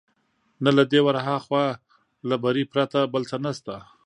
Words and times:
نه 0.63 0.71
له 0.77 0.83
دې 0.91 0.99
ورهاخوا، 1.03 1.65
له 2.29 2.35
بري 2.43 2.63
پرته 2.73 2.99
بل 3.13 3.23
څه 3.31 3.37
نشته. 3.45 3.75